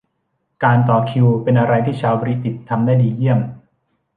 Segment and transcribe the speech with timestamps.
[0.63, 3.39] การต่อคิวเป็นอะไรที่ชาวบริติชทำได้ดีเยี่ยม